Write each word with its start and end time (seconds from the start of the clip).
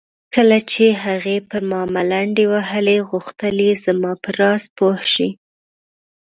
کله 0.35 0.57
چې 0.71 0.85
هغې 1.03 1.37
پر 1.49 1.61
ما 1.69 1.81
ملنډې 1.95 2.45
وهلې 2.53 2.97
غوښتل 3.09 3.55
یې 3.67 3.73
زما 3.85 4.11
په 4.21 4.29
راز 4.39 4.63
پوه 4.77 4.99
شي. 5.13 5.29